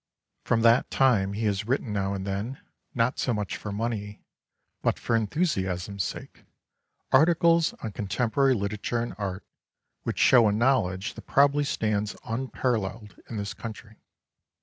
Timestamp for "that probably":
11.13-11.65